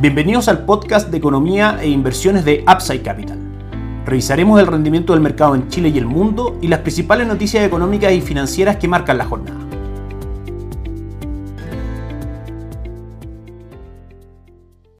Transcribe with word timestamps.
Bienvenidos 0.00 0.48
al 0.48 0.64
podcast 0.64 1.10
de 1.10 1.18
economía 1.18 1.78
e 1.82 1.90
inversiones 1.90 2.46
de 2.46 2.64
Upside 2.66 3.02
Capital. 3.02 3.36
Revisaremos 4.06 4.58
el 4.58 4.66
rendimiento 4.66 5.12
del 5.12 5.20
mercado 5.20 5.54
en 5.54 5.68
Chile 5.68 5.90
y 5.90 5.98
el 5.98 6.06
mundo 6.06 6.58
y 6.62 6.68
las 6.68 6.78
principales 6.78 7.26
noticias 7.26 7.66
económicas 7.66 8.10
y 8.14 8.22
financieras 8.22 8.78
que 8.78 8.88
marcan 8.88 9.18
la 9.18 9.26
jornada. 9.26 9.60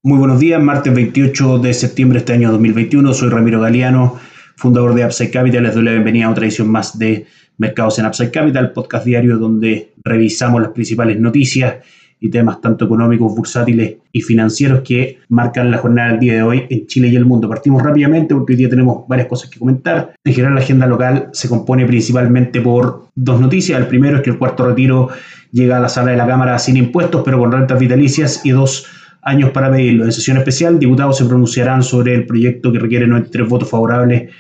Muy 0.02 0.18
buenos 0.18 0.38
días, 0.38 0.62
martes 0.62 0.92
28 0.92 1.60
de 1.60 1.72
septiembre 1.72 2.18
de 2.18 2.18
este 2.18 2.32
año 2.34 2.52
2021. 2.52 3.14
Soy 3.14 3.30
Ramiro 3.30 3.62
Galeano, 3.62 4.20
fundador 4.56 4.92
de 4.92 5.06
Upside 5.06 5.30
Capital. 5.30 5.62
Les 5.62 5.74
doy 5.74 5.84
la 5.84 5.92
bienvenida 5.92 6.26
a 6.26 6.30
otra 6.30 6.44
edición 6.44 6.68
más 6.68 6.98
de 6.98 7.24
Mercados 7.56 7.98
en 7.98 8.04
Upside 8.04 8.30
Capital, 8.30 8.74
podcast 8.74 9.06
diario 9.06 9.38
donde 9.38 9.94
revisamos 10.04 10.60
las 10.60 10.72
principales 10.72 11.18
noticias 11.18 11.76
y 12.20 12.28
temas 12.28 12.60
tanto 12.60 12.84
económicos, 12.84 13.34
bursátiles 13.34 13.96
y 14.12 14.20
financieros 14.20 14.80
que 14.80 15.18
marcan 15.28 15.70
la 15.70 15.78
jornada 15.78 16.10
del 16.10 16.20
día 16.20 16.34
de 16.34 16.42
hoy 16.42 16.66
en 16.68 16.86
Chile 16.86 17.08
y 17.08 17.16
el 17.16 17.24
mundo. 17.24 17.48
Partimos 17.48 17.82
rápidamente 17.82 18.34
porque 18.34 18.52
hoy 18.52 18.58
día 18.58 18.68
tenemos 18.68 19.08
varias 19.08 19.26
cosas 19.26 19.48
que 19.48 19.58
comentar. 19.58 20.12
En 20.22 20.34
general 20.34 20.54
la 20.54 20.60
agenda 20.60 20.86
local 20.86 21.30
se 21.32 21.48
compone 21.48 21.86
principalmente 21.86 22.60
por 22.60 23.06
dos 23.14 23.40
noticias. 23.40 23.80
El 23.80 23.86
primero 23.86 24.18
es 24.18 24.22
que 24.22 24.30
el 24.30 24.38
cuarto 24.38 24.66
retiro 24.66 25.08
llega 25.50 25.78
a 25.78 25.80
la 25.80 25.88
sala 25.88 26.10
de 26.10 26.18
la 26.18 26.26
Cámara 26.26 26.58
sin 26.58 26.76
impuestos, 26.76 27.22
pero 27.24 27.38
con 27.38 27.50
rentas 27.50 27.78
vitalicias 27.78 28.44
y 28.44 28.50
dos 28.50 28.86
años 29.22 29.50
para 29.50 29.70
pedirlo. 29.70 30.04
En 30.04 30.12
sesión 30.12 30.36
especial, 30.36 30.78
diputados 30.78 31.16
se 31.16 31.24
pronunciarán 31.24 31.82
sobre 31.82 32.14
el 32.14 32.26
proyecto 32.26 32.70
que 32.70 32.78
requiere 32.78 33.06
93 33.06 33.48
votos 33.48 33.70
favorables 33.70 34.30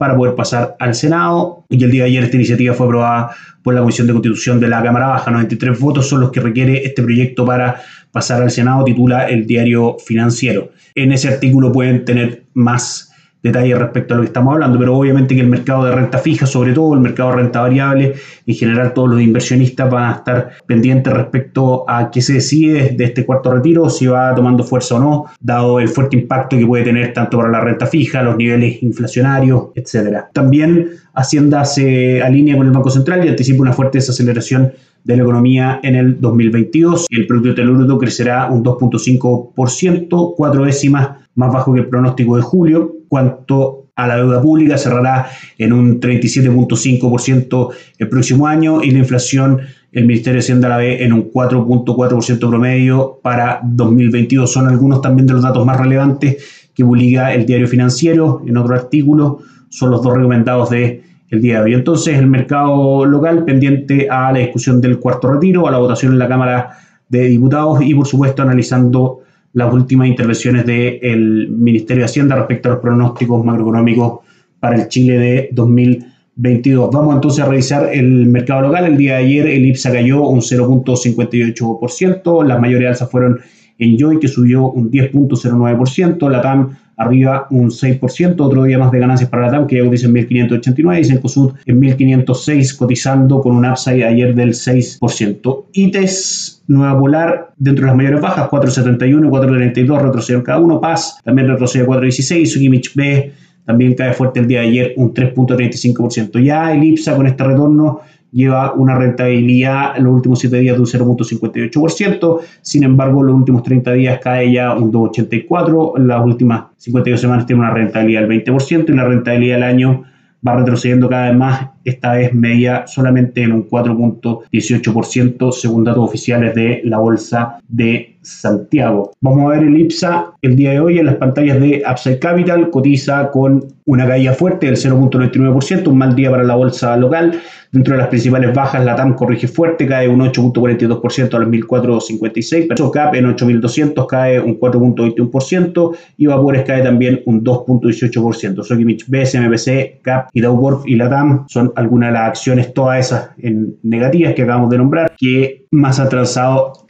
para 0.00 0.16
poder 0.16 0.34
pasar 0.34 0.76
al 0.78 0.94
Senado. 0.94 1.66
Y 1.68 1.84
el 1.84 1.90
día 1.90 2.04
de 2.04 2.08
ayer 2.08 2.24
esta 2.24 2.36
iniciativa 2.36 2.72
fue 2.72 2.86
aprobada 2.86 3.36
por 3.62 3.74
la 3.74 3.80
Comisión 3.80 4.06
de 4.06 4.14
Constitución 4.14 4.58
de 4.58 4.66
la 4.66 4.82
Cámara 4.82 5.08
Baja. 5.08 5.30
93 5.30 5.78
votos 5.78 6.08
son 6.08 6.20
los 6.20 6.30
que 6.30 6.40
requiere 6.40 6.86
este 6.86 7.02
proyecto 7.02 7.44
para 7.44 7.82
pasar 8.10 8.40
al 8.40 8.50
Senado, 8.50 8.82
titula 8.82 9.28
el 9.28 9.46
diario 9.46 9.98
financiero. 10.02 10.70
En 10.94 11.12
ese 11.12 11.28
artículo 11.28 11.70
pueden 11.70 12.06
tener 12.06 12.44
más 12.54 13.09
detalles 13.42 13.78
respecto 13.78 14.14
a 14.14 14.16
lo 14.18 14.22
que 14.22 14.28
estamos 14.28 14.54
hablando, 14.54 14.78
pero 14.78 14.96
obviamente 14.96 15.34
que 15.34 15.40
el 15.40 15.48
mercado 15.48 15.84
de 15.84 15.92
renta 15.92 16.18
fija, 16.18 16.46
sobre 16.46 16.72
todo 16.72 16.94
el 16.94 17.00
mercado 17.00 17.30
de 17.30 17.36
renta 17.36 17.60
variable, 17.62 18.14
en 18.46 18.54
general 18.54 18.92
todos 18.92 19.10
los 19.10 19.20
inversionistas 19.20 19.90
van 19.90 20.12
a 20.12 20.16
estar 20.16 20.50
pendientes 20.66 21.12
respecto 21.12 21.88
a 21.88 22.10
qué 22.10 22.20
se 22.20 22.34
decide 22.34 22.90
de 22.90 23.04
este 23.04 23.24
cuarto 23.24 23.52
retiro, 23.52 23.88
si 23.88 24.06
va 24.06 24.34
tomando 24.34 24.64
fuerza 24.64 24.96
o 24.96 25.00
no, 25.00 25.26
dado 25.40 25.80
el 25.80 25.88
fuerte 25.88 26.16
impacto 26.16 26.56
que 26.56 26.66
puede 26.66 26.84
tener 26.84 27.12
tanto 27.12 27.38
para 27.38 27.50
la 27.50 27.60
renta 27.60 27.86
fija, 27.86 28.22
los 28.22 28.36
niveles 28.36 28.82
inflacionarios, 28.82 29.68
etcétera. 29.74 30.28
También 30.32 30.90
Hacienda 31.14 31.64
se 31.64 32.22
alinea 32.22 32.56
con 32.56 32.66
el 32.66 32.72
Banco 32.72 32.90
Central 32.90 33.24
y 33.24 33.28
anticipa 33.28 33.62
una 33.62 33.72
fuerte 33.72 33.98
desaceleración 33.98 34.72
de 35.04 35.16
la 35.16 35.22
economía 35.22 35.80
en 35.82 35.94
el 35.96 36.20
2022. 36.20 37.06
El 37.10 37.26
Producto 37.26 37.62
Bruto 37.62 37.98
crecerá 37.98 38.50
un 38.50 38.62
2.5%, 38.62 40.34
cuatro 40.36 40.64
décimas 40.64 41.10
más 41.40 41.52
bajo 41.52 41.72
que 41.74 41.80
el 41.80 41.88
pronóstico 41.88 42.36
de 42.36 42.42
julio. 42.42 42.92
Cuanto 43.08 43.86
a 43.96 44.06
la 44.06 44.16
deuda 44.16 44.40
pública, 44.40 44.78
cerrará 44.78 45.26
en 45.58 45.72
un 45.72 46.00
37.5% 46.00 47.68
el 47.98 48.08
próximo 48.08 48.46
año 48.46 48.82
y 48.82 48.92
la 48.92 48.98
inflación, 49.00 49.60
el 49.92 50.06
Ministerio 50.06 50.34
de 50.34 50.44
Hacienda 50.44 50.68
la 50.68 50.76
ve 50.76 51.02
en 51.02 51.12
un 51.12 51.32
4.4% 51.32 52.38
promedio 52.48 53.18
para 53.22 53.60
2022. 53.64 54.52
Son 54.52 54.68
algunos 54.68 55.02
también 55.02 55.26
de 55.26 55.32
los 55.32 55.42
datos 55.42 55.66
más 55.66 55.78
relevantes 55.78 56.70
que 56.72 56.84
publica 56.84 57.34
el 57.34 57.44
diario 57.44 57.66
financiero 57.66 58.42
en 58.46 58.56
otro 58.56 58.74
artículo. 58.74 59.40
Son 59.68 59.90
los 59.90 60.02
dos 60.02 60.16
recomendados 60.16 60.70
de 60.70 61.02
el 61.30 61.40
día 61.40 61.58
de 61.58 61.64
hoy. 61.64 61.74
Entonces, 61.74 62.18
el 62.18 62.26
mercado 62.26 63.04
local 63.04 63.44
pendiente 63.44 64.08
a 64.10 64.32
la 64.32 64.40
discusión 64.40 64.80
del 64.80 64.98
cuarto 64.98 65.32
retiro, 65.32 65.66
a 65.66 65.70
la 65.70 65.78
votación 65.78 66.12
en 66.12 66.18
la 66.18 66.28
Cámara 66.28 66.70
de 67.08 67.22
Diputados 67.26 67.80
y, 67.82 67.94
por 67.94 68.06
supuesto, 68.06 68.42
analizando 68.42 69.20
las 69.52 69.72
últimas 69.72 70.08
intervenciones 70.08 70.66
del 70.66 71.48
Ministerio 71.50 72.02
de 72.02 72.06
Hacienda 72.06 72.36
respecto 72.36 72.68
a 72.68 72.72
los 72.72 72.80
pronósticos 72.80 73.44
macroeconómicos 73.44 74.20
para 74.60 74.76
el 74.76 74.88
Chile 74.88 75.18
de 75.18 75.48
2022. 75.52 76.90
Vamos 76.92 77.14
entonces 77.14 77.44
a 77.44 77.48
revisar 77.48 77.90
el 77.92 78.26
mercado 78.26 78.62
local. 78.62 78.86
El 78.86 78.96
día 78.96 79.14
de 79.14 79.24
ayer 79.24 79.46
el 79.46 79.66
IPSA 79.66 79.92
cayó 79.92 80.22
un 80.22 80.40
0.58%, 80.40 82.44
las 82.44 82.60
mayores 82.60 82.88
alzas 82.88 83.10
fueron 83.10 83.40
en 83.80 83.98
Joy 83.98 84.20
que 84.20 84.28
subió 84.28 84.70
un 84.70 84.90
10.09%, 84.90 86.30
la 86.30 86.40
TAM 86.40 86.70
arriba 86.96 87.46
un 87.50 87.70
6%, 87.70 88.40
otro 88.40 88.64
día 88.64 88.78
más 88.78 88.92
de 88.92 88.98
ganancias 89.00 89.30
para 89.30 89.46
la 89.46 89.52
TAM 89.52 89.66
que 89.66 89.78
ya 89.78 89.84
cotiza 89.84 90.06
en 90.06 90.14
1.589 90.14 91.00
y 91.00 91.04
Cencosud 91.04 91.52
en 91.66 91.80
1.506 91.80 92.76
cotizando 92.76 93.40
con 93.40 93.56
un 93.56 93.64
upside 93.64 94.04
ayer 94.04 94.34
del 94.34 94.50
6%. 94.50 95.64
ITES 95.72 96.62
Nueva 96.68 96.98
Polar 96.98 97.52
dentro 97.56 97.84
de 97.84 97.86
las 97.88 97.96
mayores 97.96 98.20
bajas, 98.20 98.48
4.71 98.50 99.28
4.32 99.28 100.02
retrocedieron 100.02 100.44
cada 100.44 100.58
uno, 100.58 100.80
Paz 100.80 101.18
también 101.24 101.48
retrocede 101.48 101.86
4.16, 101.86 102.46
Sukimich 102.46 102.94
B 102.94 103.32
también 103.64 103.94
cae 103.94 104.12
fuerte 104.12 104.40
el 104.40 104.46
día 104.46 104.60
de 104.60 104.68
ayer 104.68 104.94
un 104.96 105.14
3.35%. 105.14 106.42
Ya 106.42 106.72
el 106.72 106.82
IPSA 106.82 107.16
con 107.16 107.26
este 107.26 107.44
retorno 107.44 108.00
lleva 108.32 108.72
una 108.74 108.98
rentabilidad 108.98 109.96
en 109.96 110.04
los 110.04 110.14
últimos 110.14 110.38
7 110.40 110.58
días 110.58 110.76
de 110.76 110.80
un 110.80 110.86
0.58%, 110.86 112.40
sin 112.62 112.84
embargo, 112.84 113.20
en 113.20 113.26
los 113.26 113.36
últimos 113.36 113.62
30 113.62 113.92
días 113.92 114.20
cae 114.22 114.52
ya 114.52 114.74
un 114.74 114.92
2.84%, 114.92 115.98
en 115.98 116.08
las 116.08 116.24
últimas 116.24 116.64
52 116.76 117.20
semanas 117.20 117.46
tiene 117.46 117.62
una 117.62 117.72
rentabilidad 117.72 118.22
del 118.22 118.44
20% 118.44 118.88
y 118.88 118.96
la 118.96 119.04
rentabilidad 119.04 119.56
del 119.56 119.64
año 119.64 120.04
va 120.46 120.56
retrocediendo 120.56 121.08
cada 121.08 121.28
vez 121.28 121.36
más, 121.36 121.68
esta 121.84 122.14
vez 122.14 122.32
media 122.32 122.86
solamente 122.86 123.42
en 123.42 123.52
un 123.52 123.68
4.18% 123.68 125.52
según 125.52 125.84
datos 125.84 126.08
oficiales 126.08 126.54
de 126.54 126.80
la 126.84 126.98
Bolsa 126.98 127.58
de 127.68 128.16
Santiago. 128.22 129.12
Vamos 129.20 129.44
a 129.44 129.56
ver 129.56 129.66
el 129.66 129.78
IPSA 129.78 130.32
el 130.42 130.56
día 130.56 130.70
de 130.72 130.80
hoy 130.80 130.98
en 130.98 131.06
las 131.06 131.16
pantallas 131.16 131.60
de 131.60 131.82
Upside 131.90 132.18
Capital, 132.18 132.70
cotiza 132.70 133.30
con 133.30 133.64
una 133.86 134.06
caída 134.06 134.32
fuerte 134.32 134.66
del 134.66 134.76
0.99%, 134.76 135.88
un 135.88 135.98
mal 135.98 136.14
día 136.14 136.30
para 136.30 136.44
la 136.44 136.54
bolsa 136.54 136.96
local. 136.96 137.40
Dentro 137.72 137.94
de 137.94 137.98
las 137.98 138.08
principales 138.08 138.52
bajas, 138.52 138.84
la 138.84 138.96
TAM 138.96 139.14
corrige 139.14 139.46
fuerte, 139.46 139.86
cae 139.86 140.08
un 140.08 140.20
8.42% 140.20 141.34
a 141.34 141.38
los 141.38 141.48
1.456, 141.48 142.66
pero 142.68 142.90
CAP 142.90 143.14
en 143.14 143.26
8.200 143.26 144.06
cae 144.06 144.40
un 144.40 144.58
4.21% 144.58 145.96
y 146.16 146.26
Vapores 146.26 146.64
cae 146.64 146.82
también 146.82 147.22
un 147.26 147.44
2.18%. 147.44 148.64
Sokimich 148.64 149.06
B, 149.06 150.00
CAP 150.02 150.28
y 150.32 150.40
Dow 150.40 150.82
y 150.84 150.96
la 150.96 151.08
TAM 151.08 151.44
son 151.48 151.72
algunas 151.76 152.08
de 152.08 152.12
las 152.14 152.28
acciones, 152.28 152.74
todas 152.74 153.06
esas 153.06 153.30
en 153.38 153.76
negativas 153.84 154.34
que 154.34 154.42
acabamos 154.42 154.70
de 154.70 154.78
nombrar, 154.78 155.12
que 155.16 155.66
más 155.70 156.00
ha 156.00 156.08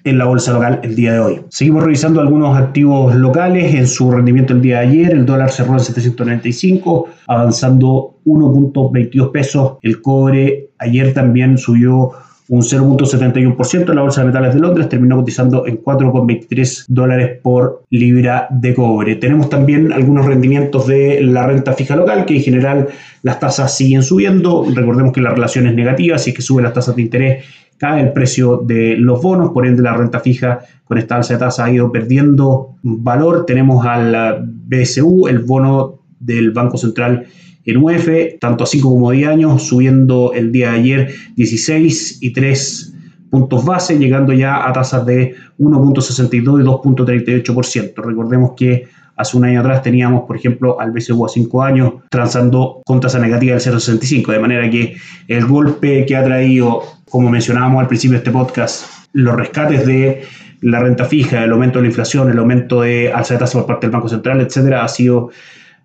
en 0.05 0.19
la 0.19 0.25
bolsa 0.25 0.53
local 0.53 0.81
el 0.83 0.95
día 0.97 1.12
de 1.12 1.21
hoy. 1.21 1.41
Seguimos 1.51 1.85
revisando 1.85 2.21
algunos 2.21 2.57
activos 2.57 3.15
locales 3.15 3.75
en 3.75 3.87
su 3.87 4.11
rendimiento 4.11 4.55
el 4.55 4.62
día 4.62 4.81
de 4.81 4.89
ayer. 4.89 5.11
El 5.12 5.27
dólar 5.27 5.51
cerró 5.51 5.75
en 5.75 5.81
795, 5.81 7.09
avanzando 7.27 8.19
1.22 8.25 9.31
pesos. 9.31 9.72
El 9.82 10.00
cobre 10.00 10.70
ayer 10.78 11.12
también 11.14 11.58
subió 11.58 12.12
un 12.48 12.62
0.71% 12.62 13.91
en 13.91 13.94
la 13.94 14.03
Bolsa 14.03 14.22
de 14.22 14.26
Metales 14.26 14.54
de 14.54 14.60
Londres, 14.60 14.88
terminó 14.88 15.16
cotizando 15.16 15.69
en 15.69 15.81
4,23 15.81 16.86
dólares 16.88 17.38
por 17.41 17.84
libra 17.91 18.48
de 18.50 18.75
cobre. 18.75 19.14
Tenemos 19.16 19.48
también 19.48 19.92
algunos 19.92 20.26
rendimientos 20.26 20.88
de 20.88 21.20
la 21.22 21.47
renta 21.47 21.75
fija 21.75 21.94
local, 21.94 22.25
que 22.25 22.36
en 22.36 22.42
general 22.42 22.88
las 23.22 23.38
tasas 23.38 23.76
siguen 23.76 24.03
subiendo. 24.03 24.66
Recordemos 24.75 25.12
que 25.12 25.20
la 25.20 25.31
relación 25.31 25.69
es 25.69 25.75
negativa, 25.76 26.16
así 26.16 26.34
que 26.34 26.42
suben 26.42 26.64
las 26.64 26.75
tasas 26.75 26.97
de 26.97 27.02
interés 27.02 27.44
cae 27.81 28.02
el 28.02 28.12
precio 28.12 28.58
de 28.58 28.94
los 28.98 29.22
bonos, 29.22 29.52
por 29.52 29.66
ende 29.66 29.81
la 29.81 29.94
renta 29.94 30.20
fija 30.20 30.60
con 30.84 30.98
esta 30.98 31.16
alza 31.16 31.32
de 31.32 31.41
tasa 31.41 31.64
ha 31.64 31.72
ido 31.72 31.91
perdiendo 31.91 32.76
valor. 32.82 33.47
Tenemos 33.47 33.87
al 33.87 34.44
BSU, 34.44 35.28
el 35.28 35.38
bono 35.38 36.00
del 36.19 36.50
Banco 36.50 36.76
Central 36.76 37.26
en 37.65 37.76
UF, 37.76 38.09
tanto 38.41 38.65
a 38.65 38.66
5 38.66 38.88
como 38.88 39.10
a 39.10 39.12
10 39.12 39.28
años, 39.28 39.62
subiendo 39.62 40.32
el 40.34 40.53
día 40.53 40.72
de 40.72 40.78
ayer 40.78 41.15
16 41.37 42.19
y 42.22 42.32
3 42.32 42.94
puntos 43.31 43.65
base, 43.65 43.98
llegando 43.98 44.32
ya 44.32 44.69
a 44.69 44.72
tasas 44.72 45.06
de 45.06 45.34
1.62 45.59 46.38
y 46.38 46.65
2.38%. 46.65 47.94
Recordemos 48.03 48.53
que 48.56 48.88
hace 49.17 49.37
un 49.37 49.44
año 49.44 49.61
atrás 49.61 49.82
teníamos, 49.82 50.23
por 50.26 50.37
ejemplo, 50.37 50.81
al 50.81 50.90
BCU 50.90 51.25
a 51.25 51.29
5 51.29 51.62
años 51.62 51.93
transando 52.11 52.82
con 52.85 53.00
tasa 53.00 53.19
negativa 53.19 53.55
del 53.55 53.62
0.65, 53.62 54.32
de 54.32 54.38
manera 54.38 54.69
que 54.70 54.96
el 55.29 55.46
golpe 55.46 56.05
que 56.06 56.17
ha 56.17 56.25
traído 56.25 56.82
como 57.11 57.29
mencionábamos 57.29 57.81
al 57.81 57.88
principio 57.88 58.12
de 58.12 58.19
este 58.19 58.31
podcast, 58.31 58.87
los 59.12 59.35
rescates 59.35 59.85
de 59.85 60.23
la 60.62 60.81
renta 60.81 61.05
fija, 61.05 61.43
el 61.44 61.52
aumento 61.52 61.79
de 61.79 61.82
la 61.82 61.88
inflación, 61.88 62.31
el 62.31 62.38
aumento 62.38 62.82
de 62.82 63.12
alza 63.12 63.35
de 63.35 63.40
tasa 63.40 63.58
por 63.58 63.67
parte 63.67 63.87
del 63.87 63.93
Banco 63.93 64.08
Central, 64.08 64.40
etcétera, 64.40 64.85
ha 64.85 64.88
sido 64.88 65.31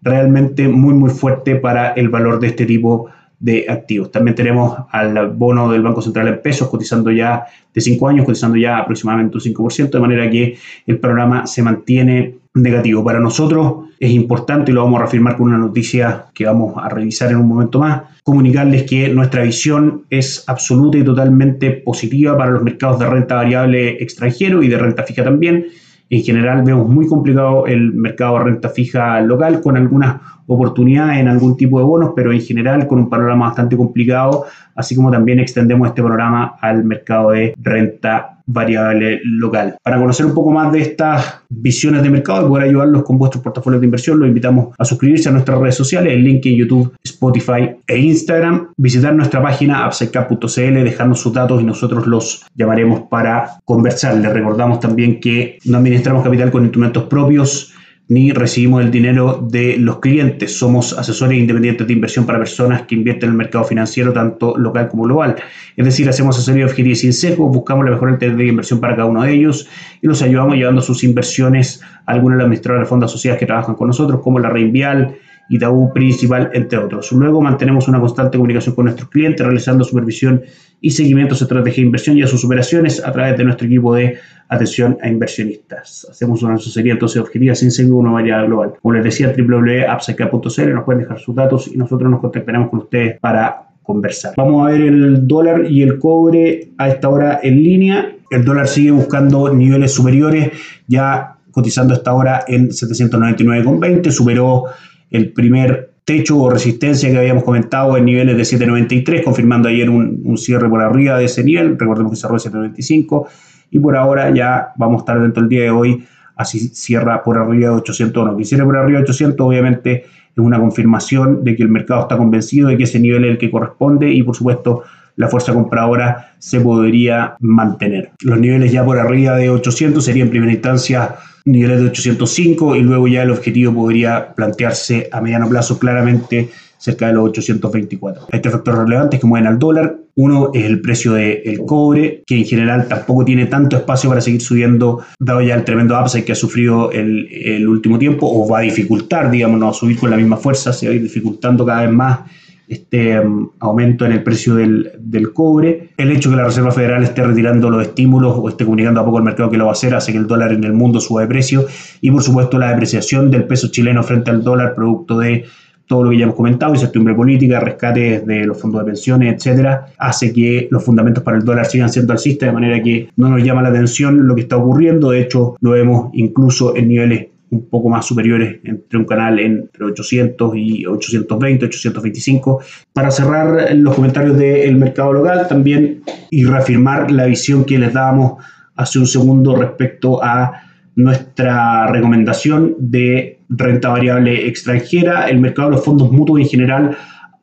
realmente 0.05 0.67
muy, 0.69 0.93
muy 0.93 1.09
fuerte 1.09 1.55
para 1.55 1.89
el 1.93 2.07
valor 2.09 2.39
de 2.39 2.47
este 2.47 2.65
tipo 2.65 3.09
de 3.39 3.65
activos. 3.67 4.11
También 4.11 4.35
tenemos 4.35 4.77
al 4.91 5.31
bono 5.31 5.69
del 5.69 5.81
Banco 5.81 6.01
Central 6.01 6.27
en 6.29 6.41
pesos 6.41 6.69
cotizando 6.69 7.11
ya 7.11 7.45
de 7.73 7.81
5 7.81 8.07
años, 8.07 8.25
cotizando 8.25 8.55
ya 8.55 8.77
aproximadamente 8.77 9.37
un 9.37 9.43
5%, 9.43 9.89
de 9.89 9.99
manera 9.99 10.29
que 10.29 10.57
el 10.85 10.99
programa 10.99 11.45
se 11.45 11.61
mantiene 11.61 12.35
negativo. 12.53 13.03
Para 13.03 13.19
nosotros 13.19 13.89
es 13.99 14.11
importante, 14.11 14.71
y 14.71 14.73
lo 14.73 14.83
vamos 14.83 14.99
a 14.99 15.03
reafirmar 15.03 15.35
con 15.35 15.47
una 15.47 15.57
noticia 15.57 16.25
que 16.33 16.45
vamos 16.45 16.75
a 16.77 16.87
revisar 16.87 17.31
en 17.31 17.37
un 17.37 17.47
momento 17.47 17.79
más, 17.79 18.03
comunicarles 18.23 18.83
que 18.83 19.09
nuestra 19.09 19.43
visión 19.43 20.03
es 20.09 20.43
absoluta 20.47 20.97
y 20.97 21.03
totalmente 21.03 21.71
positiva 21.71 22.37
para 22.37 22.51
los 22.51 22.63
mercados 22.63 22.99
de 22.99 23.09
renta 23.09 23.35
variable 23.35 24.01
extranjero 24.01 24.63
y 24.63 24.69
de 24.69 24.77
renta 24.77 25.03
fija 25.03 25.23
también. 25.23 25.65
En 26.09 26.23
general 26.23 26.63
vemos 26.63 26.87
muy 26.89 27.07
complicado 27.07 27.65
el 27.65 27.93
mercado 27.93 28.37
de 28.37 28.43
renta 28.45 28.69
fija 28.69 29.19
local 29.21 29.61
con 29.61 29.77
algunas 29.77 30.21
oportunidades 30.47 31.19
en 31.19 31.27
algún 31.27 31.57
tipo 31.57 31.79
de 31.79 31.85
bonos, 31.85 32.11
pero 32.15 32.31
en 32.31 32.41
general 32.41 32.87
con 32.87 32.99
un 32.99 33.09
panorama 33.09 33.47
bastante 33.47 33.77
complicado, 33.77 34.45
así 34.75 34.95
como 34.95 35.11
también 35.11 35.39
extendemos 35.39 35.87
este 35.87 36.03
panorama 36.03 36.55
al 36.61 36.83
mercado 36.83 37.31
de 37.31 37.53
renta 37.61 38.35
variable 38.47 39.21
local. 39.23 39.75
Para 39.81 39.97
conocer 39.97 40.25
un 40.25 40.33
poco 40.33 40.51
más 40.51 40.71
de 40.71 40.81
estas 40.81 41.41
visiones 41.49 42.03
de 42.03 42.09
mercado 42.09 42.45
y 42.45 42.49
poder 42.49 42.69
ayudarlos 42.69 43.03
con 43.03 43.17
vuestros 43.17 43.43
portafolios 43.43 43.81
de 43.81 43.87
inversión, 43.87 44.19
los 44.19 44.27
invitamos 44.27 44.75
a 44.77 44.85
suscribirse 44.85 45.29
a 45.29 45.31
nuestras 45.31 45.59
redes 45.59 45.75
sociales, 45.75 46.13
el 46.13 46.23
link 46.23 46.45
en 46.45 46.55
YouTube, 46.55 46.93
Spotify 47.03 47.71
e 47.87 47.97
Instagram, 47.97 48.67
visitar 48.77 49.15
nuestra 49.15 49.41
página 49.41 49.87
upsidecap.cl, 49.87 50.83
dejarnos 50.83 51.19
sus 51.19 51.33
datos 51.33 51.61
y 51.61 51.65
nosotros 51.65 52.05
los 52.05 52.45
llamaremos 52.55 53.01
para 53.09 53.57
conversar. 53.65 54.15
Les 54.17 54.31
recordamos 54.31 54.79
también 54.79 55.19
que 55.19 55.57
no 55.65 55.77
administramos 55.77 56.23
capital 56.23 56.51
con 56.51 56.63
instrumentos 56.63 57.03
propios 57.03 57.74
ni 58.07 58.31
recibimos 58.31 58.83
el 58.83 58.91
dinero 58.91 59.45
de 59.49 59.77
los 59.77 59.99
clientes. 59.99 60.57
Somos 60.57 60.93
asesores 60.93 61.37
independientes 61.39 61.87
de 61.87 61.93
inversión 61.93 62.25
para 62.25 62.37
personas 62.37 62.83
que 62.83 62.95
invierten 62.95 63.29
en 63.29 63.31
el 63.31 63.37
mercado 63.37 63.63
financiero, 63.63 64.13
tanto 64.13 64.55
local 64.57 64.89
como 64.89 65.03
global. 65.03 65.35
Es 65.75 65.85
decir, 65.85 66.07
hacemos 66.07 66.37
asesoría 66.37 66.65
objetiva 66.65 66.89
y 66.89 66.95
sin 66.95 67.13
sesgo, 67.13 67.49
buscamos 67.49 67.85
la 67.85 67.91
mejor 67.91 68.09
alternativa 68.09 68.43
de 68.43 68.49
inversión 68.49 68.79
para 68.79 68.95
cada 68.95 69.07
uno 69.07 69.23
de 69.23 69.33
ellos 69.33 69.67
y 70.01 70.07
los 70.07 70.21
ayudamos 70.21 70.55
llevando 70.55 70.81
sus 70.81 71.03
inversiones 71.03 71.81
a 72.05 72.11
algunos 72.11 72.35
de 72.35 72.37
los 72.37 72.45
administradores 72.45 72.85
de 72.85 72.89
fondos 72.89 73.11
asociados 73.11 73.39
que 73.39 73.45
trabajan 73.47 73.75
con 73.75 73.87
nosotros, 73.87 74.21
como 74.21 74.39
la 74.39 74.49
Reinvial, 74.49 75.15
Itaú 75.49 75.91
Principal, 75.93 76.51
entre 76.53 76.77
otros. 76.77 77.11
Luego 77.11 77.41
mantenemos 77.41 77.87
una 77.87 77.99
constante 77.99 78.37
comunicación 78.37 78.75
con 78.75 78.85
nuestros 78.85 79.09
clientes, 79.09 79.45
realizando 79.45 79.83
supervisión 79.83 80.43
y 80.81 80.91
seguimiento 80.91 81.33
a 81.33 81.37
estrategia 81.37 81.81
de 81.81 81.87
inversión 81.87 82.17
y 82.17 82.23
a 82.23 82.27
sus 82.27 82.43
operaciones 82.45 83.03
a 83.03 83.11
través 83.11 83.37
de 83.37 83.43
nuestro 83.43 83.65
equipo 83.65 83.95
de 83.95 84.17
atención 84.47 84.97
a 85.01 85.07
inversionistas. 85.07 86.07
Hacemos 86.09 86.43
una 86.43 86.55
asesoría 86.55 86.93
entonces 86.93 87.21
objetiva 87.21 87.55
sin 87.55 87.71
seguir 87.71 87.93
una 87.93 88.11
variable 88.11 88.47
global. 88.47 88.73
Como 88.81 88.93
les 88.93 89.03
decía, 89.03 89.33
www.apsec.cl 89.35 90.73
nos 90.73 90.83
pueden 90.83 91.01
dejar 91.01 91.19
sus 91.19 91.35
datos 91.35 91.67
y 91.67 91.77
nosotros 91.77 92.09
nos 92.09 92.19
contactaremos 92.19 92.69
con 92.69 92.79
ustedes 92.79 93.19
para 93.19 93.69
conversar. 93.81 94.33
Vamos 94.35 94.67
a 94.67 94.71
ver 94.71 94.81
el 94.81 95.27
dólar 95.27 95.65
y 95.69 95.81
el 95.81 95.99
cobre 95.99 96.69
a 96.77 96.89
esta 96.89 97.09
hora 97.09 97.39
en 97.41 97.63
línea. 97.63 98.15
El 98.31 98.43
dólar 98.43 98.67
sigue 98.67 98.91
buscando 98.91 99.53
niveles 99.53 99.93
superiores, 99.93 100.51
ya 100.87 101.37
cotizando 101.51 101.93
a 101.93 101.97
esta 101.97 102.13
hora 102.13 102.43
en 102.47 102.69
799,20, 102.69 104.11
superó 104.11 104.65
el 105.09 105.31
primer 105.31 105.94
techo 106.05 106.37
o 106.37 106.49
resistencia 106.49 107.09
que 107.09 107.17
habíamos 107.17 107.43
comentado 107.43 107.97
en 107.97 108.05
niveles 108.05 108.37
de 108.37 108.45
793, 108.45 109.23
confirmando 109.23 109.67
ayer 109.67 109.89
un, 109.89 110.37
cierre 110.37 110.69
por 110.69 110.81
arriba 110.81 111.17
de 111.17 111.25
ese 111.25 111.43
nivel, 111.43 111.77
recordemos 111.79 112.11
que 112.11 112.17
cerró 112.17 112.35
en 112.35 112.39
795 112.41 113.27
y 113.71 113.79
por 113.79 113.97
ahora 113.97 114.29
ya 114.29 114.69
vamos 114.77 114.97
a 114.97 114.99
estar 114.99 115.19
dentro 115.19 115.41
del 115.41 115.49
día 115.49 115.63
de 115.63 115.71
hoy, 115.71 116.05
así 116.35 116.59
cierra 116.59 117.23
por 117.23 117.39
arriba 117.39 117.71
de 117.71 117.75
801. 117.77 118.37
Que 118.37 118.45
cierre 118.45 118.63
por 118.63 118.77
arriba 118.77 118.99
de 118.99 119.03
800 119.03 119.45
obviamente 119.45 120.03
es 120.03 120.37
una 120.37 120.59
confirmación 120.59 121.43
de 121.43 121.55
que 121.55 121.63
el 121.63 121.69
mercado 121.69 122.01
está 122.01 122.17
convencido 122.17 122.67
de 122.67 122.77
que 122.77 122.83
ese 122.83 122.99
nivel 122.99 123.25
es 123.25 123.31
el 123.31 123.37
que 123.39 123.49
corresponde 123.49 124.11
y 124.11 124.21
por 124.21 124.35
supuesto 124.35 124.83
la 125.15 125.27
fuerza 125.27 125.53
compradora 125.53 126.33
se 126.37 126.59
podría 126.59 127.35
mantener. 127.39 128.11
Los 128.21 128.39
niveles 128.39 128.71
ya 128.71 128.85
por 128.85 128.99
arriba 128.99 129.37
de 129.37 129.49
800 129.49 130.03
serían 130.03 130.27
en 130.27 130.31
primera 130.31 130.51
instancia 130.51 131.15
niveles 131.45 131.79
de 131.79 131.85
805 131.87 132.75
y 132.75 132.81
luego 132.81 133.07
ya 133.07 133.23
el 133.23 133.31
objetivo 133.31 133.73
podría 133.73 134.33
plantearse 134.33 135.09
a 135.11 135.21
mediano 135.21 135.47
plazo 135.47 135.77
claramente 135.77 136.49
cerca 136.77 137.07
de 137.07 137.13
los 137.13 137.29
824. 137.29 138.27
Hay 138.31 138.41
tres 138.41 138.53
factores 138.53 138.81
relevantes 138.81 139.19
que 139.19 139.27
mueven 139.27 139.47
al 139.47 139.57
dólar. 139.57 139.97
Uno 140.15 140.51
es 140.53 140.65
el 140.65 140.81
precio 140.81 141.13
del 141.13 141.59
cobre, 141.65 142.23
que 142.25 142.37
en 142.37 142.45
general 142.45 142.87
tampoco 142.87 143.25
tiene 143.25 143.47
tanto 143.47 143.75
espacio 143.75 144.09
para 144.09 144.21
seguir 144.21 144.41
subiendo, 144.41 145.03
dado 145.19 145.41
ya 145.41 145.55
el 145.55 145.63
tremendo 145.63 145.99
upside 145.99 146.23
que 146.23 146.31
ha 146.31 146.35
sufrido 146.35 146.91
el, 146.91 147.27
el 147.31 147.67
último 147.67 147.97
tiempo, 147.97 148.27
o 148.31 148.47
va 148.47 148.59
a 148.59 148.61
dificultar, 148.61 149.29
digamos, 149.31 149.59
no 149.59 149.69
a 149.69 149.73
subir 149.73 149.97
con 149.97 150.09
la 150.09 150.17
misma 150.17 150.37
fuerza, 150.37 150.73
se 150.73 150.87
va 150.87 150.93
a 150.93 150.95
ir 150.95 151.03
dificultando 151.03 151.65
cada 151.65 151.81
vez 151.81 151.91
más 151.91 152.19
este 152.67 153.19
um, 153.19 153.49
aumento 153.59 154.05
en 154.05 154.11
el 154.11 154.23
precio 154.23 154.55
del, 154.55 154.91
del, 154.99 155.33
cobre. 155.33 155.89
El 155.97 156.11
hecho 156.11 156.29
que 156.29 156.35
la 156.35 156.45
Reserva 156.45 156.71
Federal 156.71 157.03
esté 157.03 157.23
retirando 157.23 157.69
los 157.69 157.81
estímulos 157.81 158.35
o 158.37 158.49
esté 158.49 158.65
comunicando 158.65 159.01
a 159.01 159.05
poco 159.05 159.17
al 159.17 159.23
mercado 159.23 159.49
que 159.49 159.57
lo 159.57 159.65
va 159.65 159.71
a 159.71 159.73
hacer 159.73 159.93
hace 159.93 160.11
que 160.11 160.17
el 160.17 160.27
dólar 160.27 160.51
en 160.51 160.63
el 160.63 160.73
mundo 160.73 160.99
suba 160.99 161.21
de 161.21 161.27
precio 161.27 161.65
y 162.01 162.11
por 162.11 162.23
supuesto 162.23 162.57
la 162.57 162.69
depreciación 162.69 163.29
del 163.29 163.45
peso 163.45 163.67
chileno 163.69 164.03
frente 164.03 164.31
al 164.31 164.43
dólar 164.43 164.73
producto 164.75 165.19
de 165.19 165.45
todo 165.87 166.03
lo 166.03 166.09
que 166.09 166.17
ya 166.17 166.23
hemos 166.23 166.35
comentado, 166.35 166.73
incertidumbre 166.73 167.13
política, 167.13 167.59
rescates 167.59 168.25
de 168.25 168.45
los 168.45 168.59
fondos 168.59 168.81
de 168.81 168.85
pensiones, 168.85 169.35
etcétera, 169.35 169.87
hace 169.97 170.33
que 170.33 170.67
los 170.71 170.83
fundamentos 170.83 171.23
para 171.23 171.37
el 171.37 171.45
dólar 171.45 171.67
sigan 171.67 171.89
siendo 171.89 172.13
alcistas, 172.13 172.49
de 172.49 172.53
manera 172.53 172.81
que 172.81 173.09
no 173.15 173.29
nos 173.29 173.43
llama 173.43 173.61
la 173.61 173.69
atención 173.69 174.27
lo 174.27 174.35
que 174.35 174.41
está 174.41 174.57
ocurriendo. 174.57 175.11
De 175.11 175.21
hecho, 175.21 175.55
lo 175.61 175.71
vemos 175.71 176.09
incluso 176.13 176.75
en 176.75 176.87
niveles 176.87 177.27
un 177.51 177.69
poco 177.69 177.89
más 177.89 178.05
superiores 178.05 178.59
entre 178.63 178.99
un 178.99 179.05
canal 179.05 179.39
entre 179.39 179.85
800 179.85 180.53
y 180.55 180.85
820, 180.85 181.65
825. 181.65 182.61
Para 182.93 183.11
cerrar 183.11 183.73
los 183.75 183.95
comentarios 183.95 184.37
del 184.37 184.75
mercado 184.75 185.13
local 185.13 185.47
también 185.47 186.01
y 186.31 186.43
reafirmar 186.45 187.11
la 187.11 187.25
visión 187.25 187.63
que 187.65 187.77
les 187.77 187.93
dábamos 187.93 188.43
hace 188.75 188.99
un 188.99 189.07
segundo 189.07 189.55
respecto 189.55 190.23
a 190.23 190.61
nuestra 190.95 191.87
recomendación 191.87 192.75
de 192.77 193.39
renta 193.49 193.89
variable 193.89 194.47
extranjera. 194.47 195.29
El 195.29 195.39
mercado 195.39 195.69
de 195.69 195.75
los 195.75 195.85
fondos 195.85 196.11
mutuos 196.11 196.39
en 196.39 196.47
general 196.47 196.97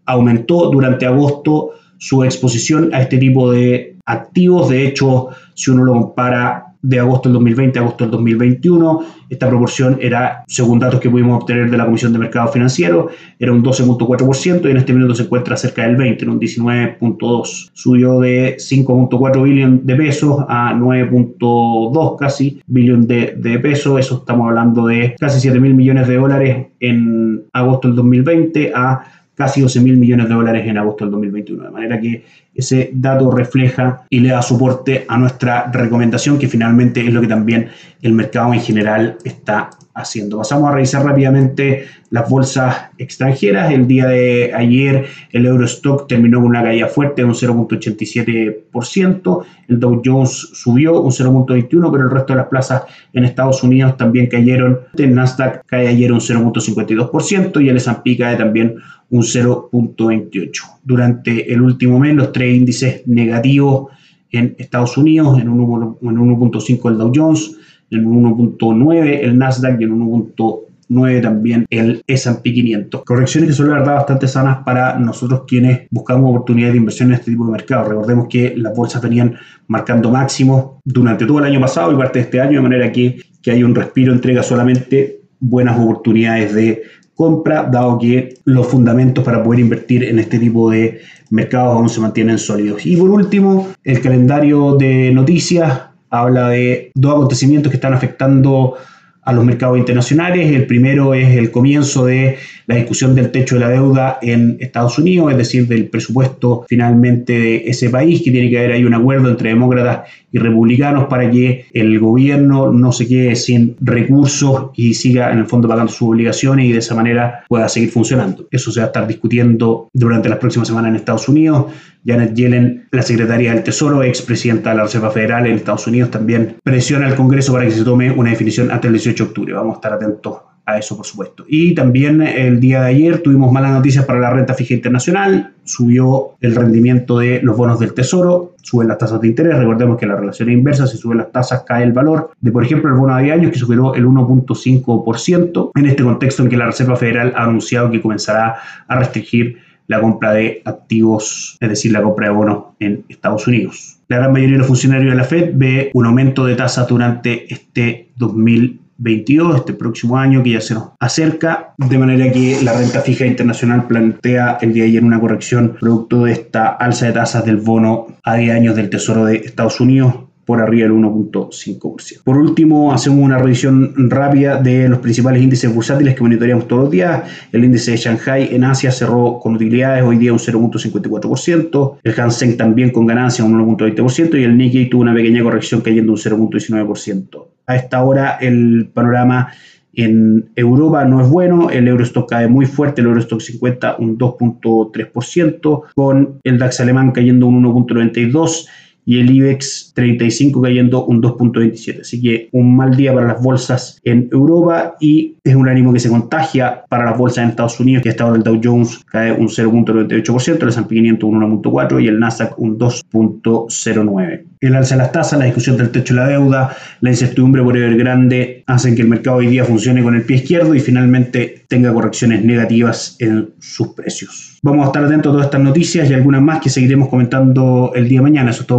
aumentó 0.07 0.71
durante 0.71 1.07
agosto 1.07 1.73
su 1.99 2.25
exposición 2.25 2.93
a 2.93 3.03
este 3.03 3.19
tipo 3.19 3.53
de 3.53 3.97
activos. 4.05 4.71
De 4.71 4.87
hecho, 4.87 5.29
si 5.55 5.71
uno 5.71 5.85
lo 5.85 5.93
compara 5.93 6.72
de 6.83 6.99
agosto 6.99 7.29
del 7.29 7.35
2020 7.35 7.79
a 7.79 7.83
agosto 7.83 8.05
del 8.05 8.11
2021. 8.11 9.05
Esta 9.31 9.49
proporción 9.49 9.99
era, 10.01 10.45
según 10.49 10.79
datos 10.79 11.01
que 11.01 11.09
pudimos 11.09 11.41
obtener 11.41 11.71
de 11.71 11.77
la 11.77 11.87
Comisión 11.87 12.13
de 12.13 12.19
Mercado 12.19 12.49
Financiero, 12.49 13.09
era 13.39 13.53
un 13.53 13.63
12.4% 13.63 14.67
y 14.67 14.71
en 14.71 14.77
este 14.77 14.93
minuto 14.93 15.15
se 15.15 15.23
encuentra 15.23 15.57
cerca 15.57 15.83
del 15.87 15.97
20, 15.97 16.25
en 16.25 16.31
un 16.31 16.41
19.2. 16.41 17.71
Subió 17.73 18.21
de 18.21 18.57
5.4 18.59 19.43
billones 19.43 19.87
de 19.87 19.97
pesos 19.97 20.45
a 20.49 20.75
9.2 20.75 22.17
casi 22.19 22.61
billones 22.67 23.07
de, 23.07 23.35
de 23.39 23.59
pesos. 23.61 23.99
Eso 23.99 24.17
estamos 24.17 24.49
hablando 24.49 24.87
de 24.87 25.15
casi 25.19 25.41
7 25.41 25.61
mil 25.61 25.75
millones 25.75 26.09
de 26.09 26.17
dólares 26.17 26.67
en 26.81 27.45
agosto 27.53 27.89
del 27.89 27.97
2020 27.97 28.73
a 28.75 29.22
casi 29.35 29.61
12 29.61 29.81
mil 29.81 29.97
millones 29.97 30.29
de 30.29 30.35
dólares 30.35 30.67
en 30.67 30.79
agosto 30.79 31.05
del 31.05 31.13
2021. 31.13 31.65
De 31.65 31.71
manera 31.71 32.01
que 32.01 32.25
ese 32.55 32.91
dato 32.93 33.31
refleja 33.31 34.03
y 34.11 34.21
le 34.21 34.31
da 34.31 34.43
soporte 34.43 35.05
a 35.09 35.17
nuestra 35.17 35.71
recomendación, 35.73 36.39
que 36.39 36.49
finalmente 36.49 37.01
es 37.01 37.13
lo 37.13 37.21
que 37.21 37.29
también 37.29 37.69
el 38.03 38.13
mercado 38.13 38.53
en 38.53 38.61
general 38.61 39.17
está 39.25 39.71
haciendo. 39.95 40.39
Pasamos 40.39 40.71
a 40.71 40.75
revisar 40.75 41.05
rápidamente 41.05 41.87
las 42.11 42.29
bolsas 42.29 42.91
extranjeras. 42.99 43.73
El 43.73 43.87
día 43.87 44.07
de 44.07 44.53
ayer 44.55 45.07
el 45.33 45.47
Eurostock 45.47 46.09
terminó 46.09 46.41
con 46.41 46.49
una 46.49 46.63
caída 46.63 46.89
fuerte 46.89 47.23
de 47.23 47.27
un 47.27 47.35
0.87%. 47.35 49.45
El 49.69 49.81
Dow 49.81 50.03
Jones 50.05 50.31
subió 50.53 51.01
un 51.01 51.11
0.21%, 51.11 51.93
pero 51.93 52.05
el 52.05 52.11
resto 52.11 52.33
de 52.33 52.39
las 52.39 52.49
plazas 52.49 52.83
en 53.13 53.25
Estados 53.25 53.63
Unidos 53.63 53.97
también 53.97 54.29
cayeron. 54.29 54.81
El 54.97 55.15
Nasdaq 55.15 55.65
cae 55.67 55.89
ayer 55.89 56.13
un 56.13 56.21
0.52% 56.21 57.63
y 57.63 57.69
el 57.69 57.77
S&P 57.77 58.17
cae 58.17 58.37
también 58.37 58.77
un 59.13 59.23
0.28%. 59.23 60.79
Durante 60.83 61.53
el 61.53 61.61
último 61.61 62.01
mes 62.01 62.15
los 62.15 62.33
tres 62.33 62.57
índices 62.57 63.07
negativos 63.07 63.93
en 64.31 64.57
Estados 64.59 64.97
Unidos, 64.97 65.39
en 65.39 65.49
un 65.51 65.99
1.5 66.01 66.91
el 66.91 66.99
Dow 66.99 67.13
Jones, 67.15 67.57
en 67.91 68.07
un 68.07 68.25
1.9 68.35 69.21
el 69.23 69.39
Nasdaq 69.39 69.79
y 69.81 69.85
en 69.85 69.93
un 69.93 70.35
1.9 70.35 71.23
también 71.23 71.67
el 71.69 72.03
S&P 72.07 72.55
500. 72.55 73.05
Correcciones 73.05 73.51
que 73.51 73.55
son 73.55 73.69
la 73.69 73.75
verdad 73.75 73.97
bastante 73.97 74.27
sanas 74.27 74.65
para 74.65 74.99
nosotros 74.99 75.43
quienes 75.47 75.83
buscamos 75.91 76.31
oportunidades 76.31 76.73
de 76.73 76.79
inversión 76.79 77.11
en 77.11 77.17
este 77.17 77.33
tipo 77.33 77.45
de 77.45 77.53
mercado. 77.53 77.91
Recordemos 77.91 78.29
que 78.31 78.55
las 78.57 78.75
bolsas 78.75 79.03
venían 79.03 79.35
marcando 79.67 80.11
máximos 80.11 80.77
durante 80.87 81.27
todo 81.27 81.41
el 81.41 81.45
año 81.45 81.61
pasado 81.61 81.93
y 81.93 81.97
parte 81.97 82.19
de 82.21 82.25
este 82.25 82.41
año, 82.41 82.53
de 82.53 82.63
manera 82.63 82.91
que, 82.91 83.21
que 83.43 83.51
hay 83.51 83.63
un 83.63 83.75
respiro 83.75 84.15
entrega 84.15 84.43
solamente 84.43 85.21
buenas 85.39 85.79
oportunidades 85.79 86.55
de 86.55 86.83
compra, 87.15 87.69
dado 87.71 87.99
que 87.99 88.37
los 88.45 88.67
fundamentos 88.67 89.25
para 89.25 89.43
poder 89.43 89.61
invertir 89.61 90.05
en 90.05 90.19
este 90.19 90.39
tipo 90.39 90.71
de 90.71 91.01
mercados 91.31 91.77
aún 91.77 91.89
se 91.89 92.01
mantienen 92.01 92.39
sólidos. 92.39 92.85
Y 92.87 92.97
por 92.97 93.11
último, 93.11 93.69
el 93.85 94.01
calendario 94.01 94.77
de 94.77 95.13
noticias 95.13 95.83
habla 96.11 96.49
de 96.49 96.91
dos 96.95 97.15
acontecimientos 97.15 97.71
que 97.71 97.77
están 97.77 97.95
afectando 97.95 98.75
a 99.23 99.33
los 99.33 99.45
mercados 99.45 99.79
internacionales. 99.79 100.51
El 100.51 100.67
primero 100.67 101.15
es 101.15 101.37
el 101.37 101.51
comienzo 101.51 102.07
de 102.07 102.39
la 102.67 102.77
discusión 102.77 103.15
del 103.15 103.31
techo 103.31 103.57
de 103.57 103.61
la 103.61 103.69
deuda 103.69 104.19
en 104.23 104.57
Estados 104.61 104.99
Unidos, 104.99 105.33
es 105.33 105.39
decir, 105.39 105.67
del 105.67 105.87
presupuesto 105.87 106.65
finalmente 106.69 107.39
de 107.39 107.57
ese 107.67 107.91
país, 107.91 108.23
que 108.23 108.31
tiene 108.31 108.51
que 108.51 108.59
haber 108.59 108.73
ahí 108.73 108.85
un 108.85 108.95
acuerdo 108.95 109.29
entre 109.29 109.51
demócratas 109.51 110.09
y 110.31 110.39
republicanos 110.39 111.05
para 111.05 111.31
que 111.31 111.67
el 111.73 111.99
gobierno 112.01 112.73
no 112.73 112.91
se 112.93 113.07
quede 113.07 113.37
sin 113.37 113.77
recursos 113.81 114.71
y 114.75 114.95
siga 114.95 115.31
en 115.31 115.39
el 115.39 115.47
fondo 115.47 115.69
pagando 115.69 115.93
sus 115.93 116.09
obligaciones 116.09 116.67
y 116.67 116.73
de 116.73 116.79
esa 116.79 116.95
manera 116.95 117.45
pueda 117.49 117.69
seguir 117.69 117.91
funcionando. 117.91 118.49
Eso 118.51 118.73
se 118.73 118.81
va 118.81 118.85
a 118.85 118.89
estar 118.89 119.07
discutiendo 119.07 119.89
durante 119.93 120.29
las 120.29 120.39
próximas 120.39 120.69
semanas 120.69 120.91
en 120.91 120.97
Estados 120.97 121.29
Unidos. 121.29 121.67
Janet 122.05 122.35
Yellen, 122.35 122.89
la 122.91 123.03
secretaria 123.03 123.55
del 123.55 123.63
Tesoro, 123.63 124.03
expresidenta 124.03 124.71
de 124.71 124.77
la 124.77 124.83
Reserva 124.85 125.11
Federal 125.11 125.47
en 125.47 125.55
Estados 125.55 125.87
Unidos, 125.87 126.11
también 126.11 126.57
presiona 126.65 127.07
al 127.07 127.15
Congreso 127.15 127.53
para 127.53 127.65
que 127.65 127.71
se 127.71 127.85
tome 127.85 128.11
una 128.11 128.31
definición 128.31 128.71
hasta 128.73 128.89
el 128.89 128.95
18 129.13 129.25
de 129.25 129.29
octubre. 129.29 129.53
Vamos 129.53 129.75
a 129.75 129.77
estar 129.77 129.93
atentos 129.93 130.35
a 130.65 130.79
eso, 130.79 130.97
por 130.97 131.07
supuesto. 131.07 131.45
Y 131.49 131.75
también 131.75 132.23
el 132.23 132.61
día 132.61 132.83
de 132.83 132.89
ayer 132.89 133.19
tuvimos 133.23 133.53
malas 133.53 133.73
noticias 133.73 134.05
para 134.05 134.21
la 134.21 134.31
renta 134.31 134.55
fija 134.55 134.75
internacional, 134.75 135.55
subió 135.65 136.37
el 136.41 136.55
rendimiento 136.55 137.19
de 137.19 137.41
los 137.43 137.57
bonos 137.57 137.81
del 137.81 137.95
Tesoro, 137.95 138.55
suben 138.63 138.89
las 138.89 138.99
tasas 138.99 139.21
de 139.21 139.29
interés, 139.29 139.57
recordemos 139.57 139.99
que 139.99 140.07
la 140.07 140.17
relación 140.17 140.49
es 140.51 140.55
inversa, 140.55 140.87
si 140.87 140.97
suben 140.97 141.19
las 141.19 141.33
tasas 141.33 141.65
cae 141.67 141.83
el 141.83 141.93
valor 141.93 142.31
de, 142.41 142.53
por 142.53 142.65
ejemplo, 142.65 142.91
el 142.91 142.97
bono 142.97 143.17
de 143.17 143.33
años 143.33 143.51
que 143.51 143.59
superó 143.59 143.95
el 143.95 144.07
1.5% 144.07 145.71
en 145.75 145.87
este 145.87 146.03
contexto 146.03 146.43
en 146.43 146.49
que 146.49 146.57
la 146.57 146.67
Reserva 146.67 146.97
Federal 146.97 147.33
ha 147.37 147.45
anunciado 147.45 147.91
que 147.91 148.01
comenzará 148.01 148.57
a 148.87 148.99
restringir 148.99 149.59
la 149.89 150.01
compra 150.01 150.33
de 150.33 150.63
activos, 150.65 151.57
es 151.61 151.69
decir, 151.69 151.93
la 151.93 152.03
compra 152.03 152.29
de 152.29 152.35
bonos 152.35 152.65
en 152.79 153.05
Estados 153.09 153.47
Unidos. 153.49 153.99
La 154.09 154.19
gran 154.19 154.33
mayoría 154.33 154.55
de 154.55 154.59
los 154.59 154.69
funcionarios 154.69 155.11
de 155.11 155.17
la 155.17 155.25
Fed 155.25 155.51
ve 155.55 155.91
un 155.93 156.07
aumento 156.07 156.45
de 156.47 156.55
tasas 156.55 156.87
durante 156.87 157.53
este 157.53 158.11
2020 158.17 158.82
22, 158.99 159.57
este 159.57 159.73
próximo 159.73 160.17
año 160.17 160.43
que 160.43 160.51
ya 160.51 160.61
se 160.61 160.75
nos 160.75 160.91
acerca, 161.01 161.75
de 161.77 161.99
manera 161.99 162.31
que 162.31 162.59
la 162.63 162.77
renta 162.77 163.01
fija 163.01 163.27
internacional 163.27 163.87
plantea 163.87 164.59
el 164.61 164.73
día 164.73 164.85
de 164.85 164.91
ayer 164.91 165.05
una 165.05 165.21
corrección 165.21 165.77
producto 165.81 166.25
de 166.25 166.33
esta 166.33 166.69
alza 166.69 167.07
de 167.07 167.13
tasas 167.13 167.45
del 167.45 167.57
bono 167.57 168.07
a 168.23 168.37
10 168.37 168.55
años 168.55 168.77
del 168.77 168.91
Tesoro 168.91 169.25
de 169.25 169.37
Estados 169.37 169.81
Unidos 169.81 170.15
por 170.45 170.61
arriba 170.61 170.89
del 170.89 170.97
1.5%. 170.97 172.23
Por 172.25 172.37
último, 172.37 172.93
hacemos 172.93 173.21
una 173.21 173.39
revisión 173.39 174.11
rápida 174.11 174.61
de 174.61 174.89
los 174.89 174.99
principales 174.99 175.43
índices 175.43 175.73
bursátiles 175.73 176.15
que 176.15 176.23
monitoreamos 176.23 176.67
todos 176.67 176.83
los 176.85 176.91
días. 176.91 177.23
El 177.53 177.65
índice 177.65 177.93
de 177.93 177.97
Shanghai 177.97 178.49
en 178.55 178.65
Asia 178.65 178.91
cerró 178.91 179.39
con 179.41 179.55
utilidades 179.55 180.03
hoy 180.03 180.19
día 180.19 180.33
un 180.33 180.39
0.54%, 180.39 181.99
el 182.03 182.21
Hansen 182.21 182.57
también 182.57 182.91
con 182.91 183.07
ganancia 183.07 183.45
un 183.45 183.55
1.20% 183.55 184.39
y 184.39 184.45
el 184.45 184.57
Nikkei 184.57 184.91
tuvo 184.91 185.03
una 185.03 185.15
pequeña 185.15 185.43
corrección 185.43 185.81
cayendo 185.81 186.13
un 186.13 186.19
0.19%. 186.19 187.52
A 187.73 187.77
esta 187.77 188.03
hora 188.05 188.37
el 188.39 188.91
panorama 188.93 189.51
en 189.95 190.51
Europa 190.57 191.07
no 191.07 191.23
es 191.23 191.29
bueno, 191.29 191.71
el 191.71 191.89
Eurostock 191.89 192.29
cae 192.29 192.47
muy 192.47 192.67
fuerte, 192.67 193.01
el 193.01 193.07
Eurostock 193.07 193.41
50 193.41 193.97
un 193.99 194.19
2.3%, 194.19 195.83
con 195.95 196.39
el 196.45 196.59
DAX 196.59 196.81
alemán 196.81 197.13
cayendo 197.13 197.47
un 197.47 197.65
1.92% 197.65 198.69
y 199.05 199.19
el 199.21 199.31
IBEX 199.31 199.93
35 199.95 200.63
cayendo 200.63 201.05
un 201.07 201.23
2.27. 201.23 202.03
Así 202.03 202.21
que 202.21 202.49
un 202.53 202.77
mal 202.77 202.97
día 202.97 203.13
para 203.13 203.27
las 203.27 203.43
bolsas 203.43 204.01
en 204.05 204.29
Europa 204.33 204.97
y 205.01 205.37
es 205.45 205.55
un 205.55 205.69
ánimo 205.69 205.93
que 205.93 206.01
se 206.01 206.09
contagia 206.09 206.85
para 206.89 207.05
las 207.05 207.19
bolsas 207.19 207.45
en 207.45 207.51
Estados 207.51 207.81
Unidos, 207.81 208.03
que 208.03 208.11
hasta 208.11 208.25
ahora 208.25 208.37
el 208.37 208.43
Dow 208.43 208.61
Jones 208.63 209.01
cae 209.11 209.33
un 209.33 209.49
0.98%, 209.49 210.63
el 210.63 210.69
S&P 210.69 210.95
500 210.95 211.29
un 211.29 211.63
1.4% 211.63 212.03
y 212.03 212.07
el 212.07 212.21
Nasdaq 212.21 212.59
un 212.59 212.79
2.09%. 212.79 214.45
El 214.61 214.77
alza 214.77 214.95
de 214.95 214.99
las 215.03 215.11
tasas, 215.11 215.41
la 215.41 215.47
discusión 215.47 215.77
del 215.77 215.91
techo 215.91 216.15
de 216.15 216.21
la 216.21 216.29
deuda, 216.29 216.77
la 217.01 217.11
incertidumbre 217.11 217.65
por 217.65 217.77
grande 217.97 218.63
hacen 218.69 218.95
que 218.95 219.03
el 219.03 219.09
mercado 219.09 219.39
hoy 219.39 219.49
día 219.49 219.65
funcione 219.65 220.05
con 220.05 220.15
el 220.15 220.23
pie 220.23 220.37
izquierdo 220.37 220.77
y 220.77 220.81
finalmente 220.81 221.65
tenga 221.67 221.93
correcciones 221.93 222.45
negativas 222.45 223.17
en 223.19 223.51
sus 223.59 223.89
precios. 223.89 224.61
Vamos 224.63 224.85
a 224.85 224.87
estar 224.87 225.05
atentos 225.05 225.31
a 225.31 225.33
todas 225.33 225.47
estas 225.47 225.61
noticias 225.61 226.09
y 226.09 226.15
algunas 226.15 226.41
más 226.41 226.61
que 226.61 226.71
seguiremos 226.71 227.09
comentando 227.09 227.91
el 227.97 228.09
día 228.09 228.21
de 228.21 228.23
mañana. 228.23 228.51
Eso 228.51 228.61
es 228.61 228.69
todo 228.69 228.79